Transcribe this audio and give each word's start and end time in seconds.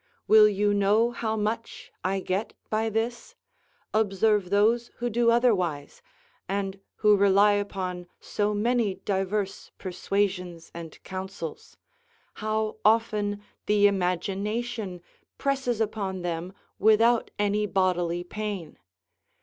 Will 0.27 0.47
you 0.49 0.73
know 0.73 1.11
how 1.11 1.35
much 1.35 1.91
I 2.03 2.21
get 2.21 2.55
by 2.71 2.89
this? 2.89 3.35
observe 3.93 4.49
those 4.49 4.87
who 4.97 5.11
do 5.11 5.29
otherwise, 5.29 6.01
and 6.49 6.79
who 6.95 7.15
rely 7.15 7.51
upon 7.51 8.07
so 8.19 8.55
many 8.55 8.95
diverse 8.95 9.69
persuasions 9.77 10.71
and 10.73 10.97
counsels; 11.03 11.77
how 12.41 12.77
often 12.83 13.43
the 13.67 13.85
imagination 13.85 15.03
presses 15.37 15.79
upon 15.79 16.23
them 16.23 16.53
without 16.79 17.29
any 17.37 17.67
bodily 17.67 18.23
pain. 18.23 18.79